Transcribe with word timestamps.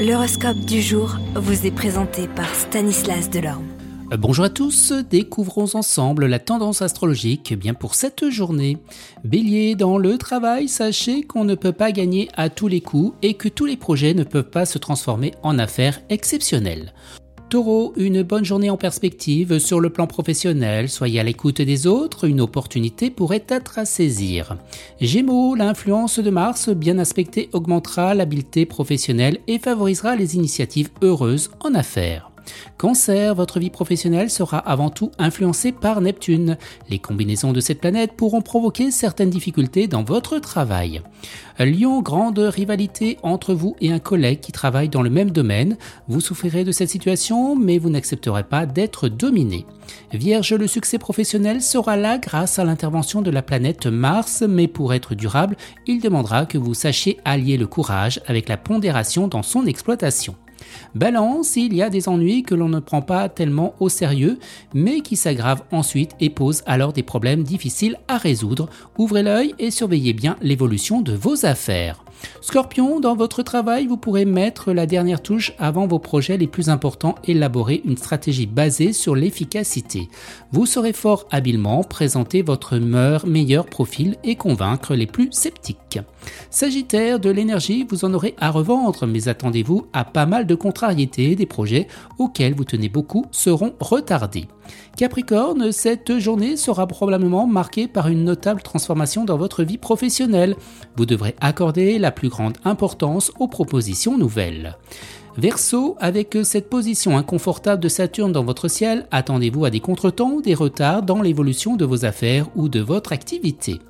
L'horoscope 0.00 0.60
du 0.60 0.80
jour 0.80 1.18
vous 1.34 1.66
est 1.66 1.70
présenté 1.70 2.26
par 2.26 2.54
Stanislas 2.54 3.28
Delorme. 3.28 3.66
Euh, 4.10 4.16
bonjour 4.16 4.46
à 4.46 4.48
tous, 4.48 4.92
découvrons 4.92 5.74
ensemble 5.74 6.24
la 6.24 6.38
tendance 6.38 6.80
astrologique 6.80 7.52
bien 7.52 7.74
pour 7.74 7.94
cette 7.94 8.30
journée. 8.30 8.78
Bélier, 9.24 9.74
dans 9.74 9.98
le 9.98 10.16
travail, 10.16 10.68
sachez 10.68 11.20
qu'on 11.24 11.44
ne 11.44 11.54
peut 11.54 11.72
pas 11.72 11.92
gagner 11.92 12.30
à 12.34 12.48
tous 12.48 12.66
les 12.66 12.80
coups 12.80 13.14
et 13.20 13.34
que 13.34 13.50
tous 13.50 13.66
les 13.66 13.76
projets 13.76 14.14
ne 14.14 14.24
peuvent 14.24 14.48
pas 14.48 14.64
se 14.64 14.78
transformer 14.78 15.34
en 15.42 15.58
affaires 15.58 16.00
exceptionnelles. 16.08 16.94
Taureau, 17.50 17.92
une 17.96 18.22
bonne 18.22 18.44
journée 18.44 18.70
en 18.70 18.76
perspective 18.76 19.58
sur 19.58 19.80
le 19.80 19.90
plan 19.90 20.06
professionnel, 20.06 20.88
soyez 20.88 21.18
à 21.18 21.24
l'écoute 21.24 21.60
des 21.60 21.88
autres, 21.88 22.28
une 22.28 22.40
opportunité 22.40 23.10
pourrait 23.10 23.44
être 23.48 23.80
à 23.80 23.84
saisir. 23.84 24.56
Gémeaux, 25.00 25.56
l'influence 25.56 26.20
de 26.20 26.30
Mars 26.30 26.68
bien 26.68 26.98
aspectée 26.98 27.48
augmentera 27.52 28.14
l'habileté 28.14 28.66
professionnelle 28.66 29.40
et 29.48 29.58
favorisera 29.58 30.14
les 30.14 30.36
initiatives 30.36 30.90
heureuses 31.02 31.50
en 31.58 31.74
affaires. 31.74 32.29
Cancer, 32.78 33.34
votre 33.34 33.60
vie 33.60 33.70
professionnelle 33.70 34.30
sera 34.30 34.58
avant 34.58 34.90
tout 34.90 35.10
influencée 35.18 35.72
par 35.72 36.00
Neptune. 36.00 36.56
Les 36.88 36.98
combinaisons 36.98 37.52
de 37.52 37.60
cette 37.60 37.80
planète 37.80 38.12
pourront 38.12 38.42
provoquer 38.42 38.90
certaines 38.90 39.30
difficultés 39.30 39.86
dans 39.86 40.02
votre 40.02 40.38
travail. 40.38 41.02
Lion, 41.58 42.00
grande 42.00 42.38
rivalité 42.38 43.18
entre 43.22 43.52
vous 43.52 43.76
et 43.80 43.92
un 43.92 43.98
collègue 43.98 44.40
qui 44.40 44.52
travaille 44.52 44.88
dans 44.88 45.02
le 45.02 45.10
même 45.10 45.30
domaine. 45.30 45.76
Vous 46.08 46.20
souffrirez 46.20 46.64
de 46.64 46.72
cette 46.72 46.88
situation, 46.88 47.54
mais 47.54 47.78
vous 47.78 47.90
n'accepterez 47.90 48.44
pas 48.44 48.66
d'être 48.66 49.08
dominé. 49.08 49.66
Vierge, 50.12 50.54
le 50.54 50.66
succès 50.66 50.98
professionnel 50.98 51.60
sera 51.60 51.96
là 51.96 52.18
grâce 52.18 52.58
à 52.58 52.64
l'intervention 52.64 53.22
de 53.22 53.30
la 53.30 53.42
planète 53.42 53.86
Mars, 53.86 54.42
mais 54.48 54.68
pour 54.68 54.94
être 54.94 55.14
durable, 55.14 55.56
il 55.86 56.00
demandera 56.00 56.46
que 56.46 56.58
vous 56.58 56.74
sachiez 56.74 57.18
allier 57.24 57.56
le 57.56 57.66
courage 57.66 58.20
avec 58.26 58.48
la 58.48 58.56
pondération 58.56 59.28
dans 59.28 59.42
son 59.42 59.66
exploitation. 59.66 60.36
Balance, 60.94 61.56
il 61.56 61.74
y 61.74 61.82
a 61.82 61.90
des 61.90 62.08
ennuis 62.08 62.42
que 62.42 62.54
l'on 62.54 62.68
ne 62.68 62.80
prend 62.80 63.02
pas 63.02 63.28
tellement 63.28 63.74
au 63.80 63.88
sérieux, 63.88 64.38
mais 64.74 65.00
qui 65.00 65.16
s'aggravent 65.16 65.64
ensuite 65.70 66.12
et 66.20 66.30
posent 66.30 66.62
alors 66.66 66.92
des 66.92 67.02
problèmes 67.02 67.42
difficiles 67.42 67.98
à 68.08 68.18
résoudre. 68.18 68.68
Ouvrez 68.98 69.22
l'œil 69.22 69.54
et 69.58 69.70
surveillez 69.70 70.12
bien 70.12 70.36
l'évolution 70.42 71.00
de 71.00 71.12
vos 71.12 71.46
affaires. 71.46 72.04
Scorpion, 72.40 73.00
dans 73.00 73.16
votre 73.16 73.42
travail, 73.42 73.86
vous 73.86 73.96
pourrez 73.96 74.24
mettre 74.24 74.72
la 74.72 74.86
dernière 74.86 75.22
touche 75.22 75.52
avant 75.58 75.86
vos 75.86 75.98
projets 75.98 76.36
les 76.36 76.46
plus 76.46 76.68
importants, 76.68 77.14
élaborer 77.24 77.82
une 77.84 77.96
stratégie 77.96 78.46
basée 78.46 78.92
sur 78.92 79.14
l'efficacité. 79.14 80.08
Vous 80.52 80.66
saurez 80.66 80.92
fort 80.92 81.26
habilement 81.30 81.82
présenter 81.84 82.42
votre 82.42 82.76
meilleur 82.78 83.66
profil 83.66 84.16
et 84.24 84.36
convaincre 84.36 84.94
les 84.94 85.06
plus 85.06 85.28
sceptiques. 85.32 86.00
Sagittaire, 86.50 87.20
de 87.20 87.30
l'énergie, 87.30 87.86
vous 87.88 88.04
en 88.04 88.14
aurez 88.14 88.34
à 88.38 88.50
revendre, 88.50 89.06
mais 89.06 89.28
attendez-vous 89.28 89.86
à 89.92 90.04
pas 90.04 90.26
mal 90.26 90.46
de 90.46 90.54
contrariétés, 90.54 91.36
des 91.36 91.46
projets 91.46 91.88
auxquels 92.18 92.54
vous 92.54 92.64
tenez 92.64 92.88
beaucoup 92.88 93.26
seront 93.30 93.74
retardés. 93.80 94.46
Capricorne, 94.96 95.72
cette 95.72 96.18
journée 96.18 96.56
sera 96.56 96.86
probablement 96.86 97.46
marquée 97.46 97.88
par 97.88 98.08
une 98.08 98.24
notable 98.24 98.62
transformation 98.62 99.24
dans 99.24 99.36
votre 99.36 99.62
vie 99.62 99.78
professionnelle. 99.78 100.56
Vous 100.96 101.06
devrez 101.06 101.34
accorder 101.40 101.98
la 101.98 102.10
plus 102.10 102.28
grande 102.28 102.58
importance 102.64 103.32
aux 103.38 103.48
propositions 103.48 104.18
nouvelles. 104.18 104.76
Verseau, 105.40 105.96
avec 106.00 106.36
cette 106.42 106.68
position 106.68 107.16
inconfortable 107.16 107.82
de 107.82 107.88
Saturne 107.88 108.30
dans 108.30 108.44
votre 108.44 108.68
ciel, 108.68 109.06
attendez-vous 109.10 109.64
à 109.64 109.70
des 109.70 109.80
contretemps, 109.80 110.40
des 110.40 110.52
retards 110.52 111.02
dans 111.02 111.22
l'évolution 111.22 111.76
de 111.76 111.86
vos 111.86 112.04
affaires 112.04 112.46
ou 112.56 112.68
de 112.68 112.80
votre 112.80 113.12
activité? 113.12 113.80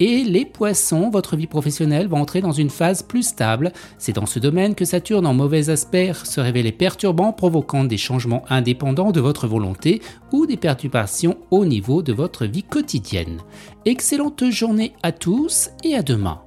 Et 0.00 0.24
les 0.24 0.44
poissons, 0.44 1.08
votre 1.08 1.36
vie 1.36 1.46
professionnelle 1.46 2.08
va 2.08 2.16
entrer 2.16 2.40
dans 2.40 2.50
une 2.50 2.68
phase 2.68 3.04
plus 3.04 3.22
stable. 3.22 3.72
C'est 3.96 4.14
dans 4.14 4.26
ce 4.26 4.40
domaine 4.40 4.74
que 4.74 4.84
Saturne 4.84 5.26
en 5.26 5.34
mauvais 5.34 5.70
aspect 5.70 6.14
se 6.24 6.40
révélait 6.40 6.72
perturbant, 6.72 7.32
provoquant 7.32 7.84
des 7.84 7.96
changements 7.96 8.42
indépendants 8.48 9.12
de 9.12 9.20
votre 9.20 9.46
volonté 9.46 10.02
ou 10.32 10.46
des 10.46 10.56
perturbations 10.56 11.36
au 11.52 11.64
niveau 11.64 12.02
de 12.02 12.12
votre 12.12 12.44
vie 12.44 12.64
quotidienne. 12.64 13.38
Excellente 13.84 14.50
journée 14.50 14.94
à 15.04 15.12
tous 15.12 15.70
et 15.84 15.94
à 15.94 16.02
demain. 16.02 16.40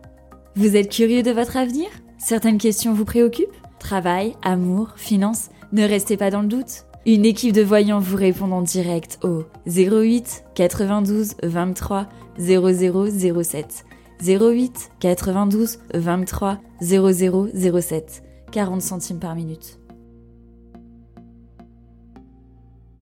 Vous 0.57 0.75
êtes 0.75 0.91
curieux 0.91 1.23
de 1.23 1.31
votre 1.31 1.56
avenir? 1.56 1.88
Certaines 2.17 2.57
questions 2.57 2.94
vous 2.94 3.06
préoccupent? 3.06 3.60
Travail, 3.81 4.35
amour, 4.43 4.93
finances 4.95 5.49
Ne 5.73 5.83
restez 5.83 6.15
pas 6.15 6.29
dans 6.29 6.43
le 6.43 6.47
doute. 6.47 6.85
Une 7.07 7.25
équipe 7.25 7.51
de 7.51 7.63
voyants 7.63 7.99
vous 7.99 8.15
répond 8.15 8.51
en 8.51 8.61
direct 8.61 9.17
au 9.23 9.43
08 9.65 10.43
92 10.53 11.33
23 11.41 12.07
0007. 12.37 13.85
08 14.23 14.91
92 14.99 15.79
23 15.95 16.59
0007. 16.79 18.23
40 18.51 18.81
centimes 18.83 19.19
par 19.19 19.33
minute. 19.33 19.80